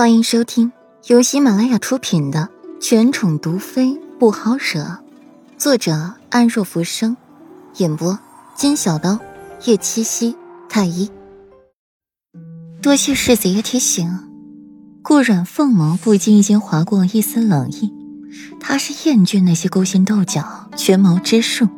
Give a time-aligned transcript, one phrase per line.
[0.00, 0.72] 欢迎收听
[1.08, 2.48] 由喜马拉雅出品的
[2.80, 4.80] 《全宠毒妃不好惹》，
[5.58, 7.14] 作者安若浮生，
[7.76, 8.18] 演播
[8.56, 9.18] 金小刀、
[9.66, 10.34] 叶七夕、
[10.70, 11.10] 太一。
[12.80, 14.10] 多谢世子爷提醒。
[15.02, 17.92] 顾阮凤眸不经意间划过一丝冷意，
[18.58, 21.68] 他是厌倦那些勾心斗角、权谋之术，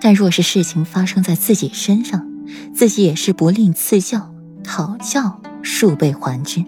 [0.00, 2.24] 但若是事情发生在自己身上，
[2.72, 6.64] 自己也是不吝赐教、讨教数倍还之。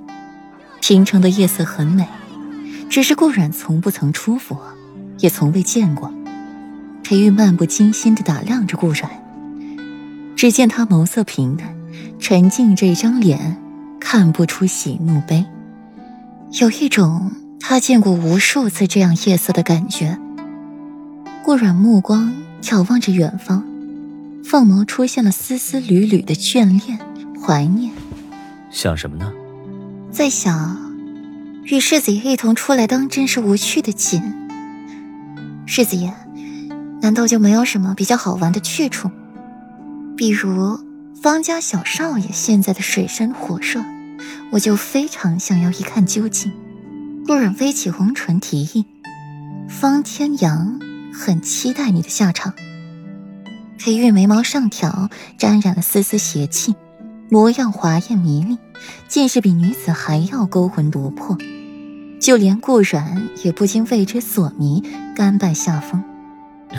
[0.80, 2.06] 平城的夜色很美，
[2.88, 4.56] 只是顾阮从不曾出府，
[5.18, 6.12] 也从未见过。
[7.04, 9.10] 裴玉漫不经心地打量着顾阮，
[10.34, 11.74] 只见他眸色平淡，
[12.18, 13.60] 沉静这张脸，
[14.00, 15.44] 看不出喜怒悲，
[16.60, 20.18] 有一种他见过无数次这样夜色的感觉。
[21.44, 23.64] 顾阮目光眺望着远方，
[24.44, 26.98] 凤眸出现了丝丝缕缕的眷恋、
[27.42, 27.92] 怀念。
[28.70, 29.32] 想什么呢？
[30.18, 30.76] 在想，
[31.62, 34.20] 与世子爷一同出来当真是无趣的紧。
[35.64, 36.12] 世子爷，
[37.00, 39.12] 难道就没有什么比较好玩的去处？
[40.16, 40.80] 比如
[41.22, 43.80] 方家小少爷现在的水深火热，
[44.50, 46.50] 我就非常想要一看究竟。
[47.24, 48.86] 顾染微起红唇提议
[49.70, 50.80] ：“方天阳
[51.14, 52.54] 很期待你的下场。”
[53.78, 56.74] 裴玉眉毛上挑，沾染了丝丝邪气。
[57.30, 58.56] 模样华艳迷丽，
[59.06, 61.36] 竟是比女子还要勾魂夺魄，
[62.20, 64.82] 就连顾阮也不禁为之所迷，
[65.14, 66.02] 甘拜下风。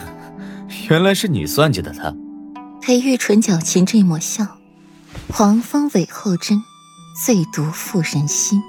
[0.89, 2.15] 原来是你算计的他。
[2.81, 4.57] 裴玉唇角噙着一抹笑，
[5.31, 6.63] 黄蜂尾后针，
[7.23, 8.59] 最毒妇人心，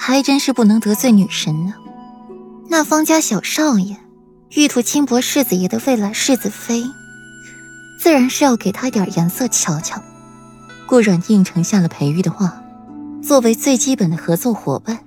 [0.00, 1.74] 还真是不能得罪女神呢。
[2.68, 3.98] 那方家小少爷，
[4.50, 6.82] 欲图轻薄世子爷的未来世子妃，
[8.00, 10.02] 自然是要给他点颜色瞧瞧。
[10.88, 12.62] 顾阮应承下了裴玉的话，
[13.20, 15.00] 作为最基本的合作伙伴，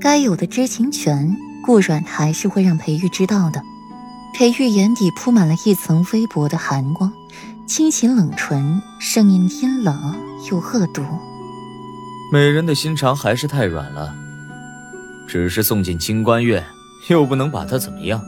[0.00, 3.60] 该有的知情权，顾阮还是会让裴玉知道的。
[4.34, 7.12] 裴玉眼底铺满了一层微薄的寒光，
[7.66, 10.14] 轻启冷唇，声音阴冷
[10.48, 11.02] 又恶毒
[12.30, 14.14] ：“美人的心肠还是太软了，
[15.26, 16.64] 只是送进清官院，
[17.08, 18.22] 又不能把她怎么样。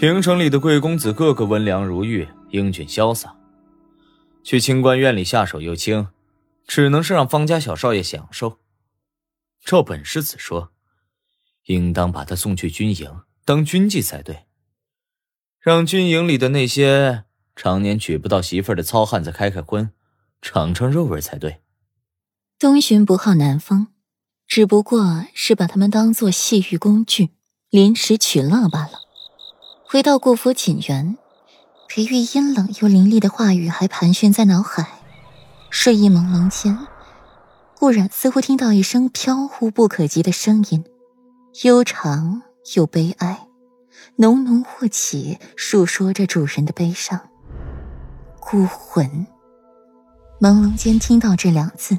[0.00, 3.32] 平城里的贵公子个个温良如玉，英俊潇洒。”
[4.44, 6.08] 去清官院里下手又轻，
[6.66, 8.58] 只能是让方家小少爷享受。
[9.64, 10.70] 照本世子说，
[11.64, 14.44] 应当把他送去军营当军妓才对，
[15.58, 17.24] 让军营里的那些
[17.56, 19.90] 常年娶不到媳妇的糙汉子开开荤，
[20.42, 21.62] 尝尝肉味才对。
[22.58, 23.86] 东巡不好南风，
[24.46, 27.30] 只不过是把他们当做戏玉工具，
[27.70, 29.00] 临时取乐罢了。
[29.86, 31.16] 回到顾府锦园。
[31.96, 34.98] 裴玉阴冷又凌厉的话语还盘旋在脑海，
[35.70, 36.76] 睡意朦胧间，
[37.78, 40.84] 顾然似乎听到一声飘忽不可及的声音，
[41.62, 42.42] 悠长
[42.74, 43.46] 又悲哀，
[44.16, 47.20] 浓浓或起，诉说着主人的悲伤。
[48.40, 49.28] 孤魂。
[50.40, 51.96] 朦胧间听到这两字，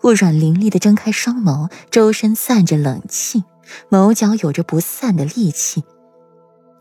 [0.00, 3.44] 顾然凌厉的睁开双眸，周身散着冷气，
[3.90, 5.84] 眸角有着不散的戾气。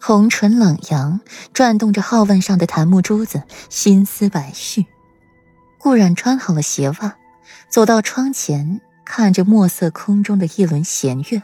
[0.08, 1.20] 红唇冷扬，
[1.52, 4.86] 转动着号腕上的檀木珠子，心思百绪。
[5.80, 7.16] 顾然穿好了鞋袜，
[7.70, 11.42] 走到窗前，看着墨色空中的一轮弦月，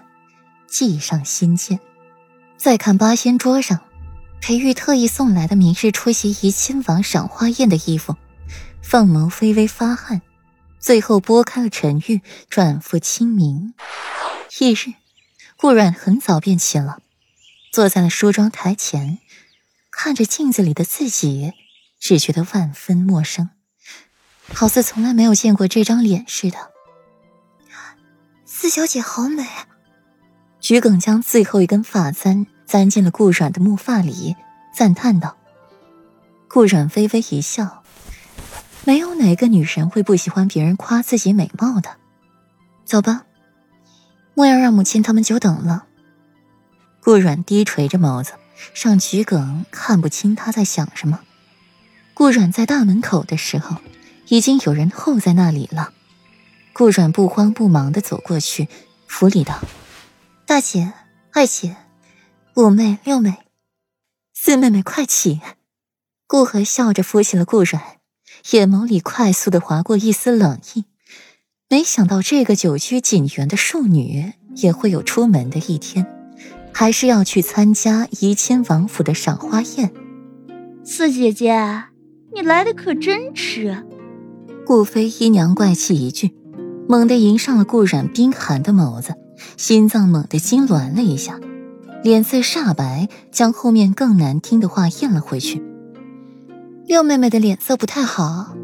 [0.68, 1.80] 系上心间。
[2.56, 3.80] 再看八仙桌上，
[4.42, 8.16] 裴玉特意送来的明日出席怡亲王赏花宴的衣服，
[8.84, 10.22] 凤眸微微发汗，
[10.80, 13.74] 最后拨开了沉郁，转复清明。
[14.52, 14.94] 翌日，
[15.58, 17.00] 顾然很早便起了。
[17.72, 19.20] 坐在了梳妆台前，
[19.90, 21.54] 看着镜子里的自己，
[22.02, 23.50] 只觉得万分陌生，
[24.54, 26.58] 好似从来没有见过这张脸似的。
[28.46, 29.48] 四小姐好美。
[30.60, 34.36] 桔梗将最后一根发簪簪进了顾阮的木发里，
[34.78, 35.38] 赞叹道
[36.48, 37.84] ：“顾阮微微一笑，
[38.84, 41.98] 没有哪个女人会不喜欢别人夸自己美貌的。
[42.86, 43.26] 走吧，
[44.36, 45.88] 莫要让母亲他们久等了。”
[47.03, 48.33] 顾阮低垂着眸子，
[48.75, 51.21] 让桔梗看不清他在想什么。
[52.13, 53.77] 顾阮在大门口的时候，
[54.27, 55.94] 已经有人候在那里了。
[56.74, 58.68] 顾阮不慌不忙地走过去，
[59.07, 59.59] 扶礼道
[60.45, 60.94] ：“大姐、
[61.33, 61.75] 二姐、
[62.56, 63.39] 五妹、六妹，
[64.33, 65.42] 四妹妹快起！”
[66.27, 67.81] 顾河笑着扶起了顾阮，
[68.51, 70.86] 眼眸里快速地划过一丝冷意。
[71.68, 76.20] 没想到这个久居锦园的庶女，也会有出门的一天。
[76.73, 79.91] 还是要去参加怡亲王府的赏花宴。
[80.83, 81.83] 四姐姐，
[82.33, 83.83] 你来的可真迟。
[84.65, 86.35] 顾飞姨娘怪气一句，
[86.88, 89.15] 猛地迎上了顾染冰寒的眸子，
[89.57, 91.39] 心脏猛地痉挛了一下，
[92.03, 95.62] 脸色煞白，将后面更难听的话咽了回去。
[96.88, 98.56] 六妹妹的脸色不太好，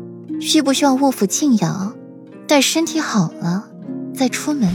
[0.42, 1.96] 需不需要卧府静养？
[2.48, 3.68] 待身体好了
[4.14, 4.70] 再出门。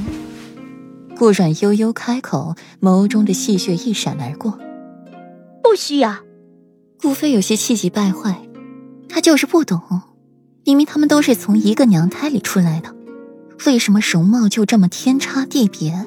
[1.17, 4.59] 顾阮悠悠开口，眸中的戏谑一闪而过。
[5.63, 6.17] 不需要。
[7.01, 8.43] 顾飞有些气急败坏，
[9.09, 9.81] 他就是不懂，
[10.65, 12.95] 明明他们都是从一个娘胎里出来的，
[13.67, 16.07] 为什么容貌就这么天差地别？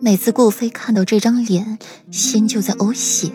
[0.00, 1.78] 每次顾飞看到这张脸，
[2.10, 3.30] 心就在呕血。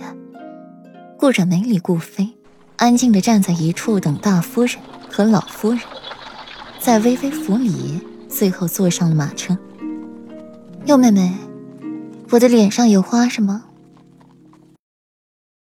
[1.17, 2.29] 顾阮没理顾飞，
[2.77, 4.75] 安静的站在一处等大夫人
[5.09, 5.79] 和老夫人，
[6.79, 9.55] 在微微府里，最后坐上了马车。
[10.83, 11.31] 六妹妹，
[12.31, 13.65] 我的脸上有花是吗？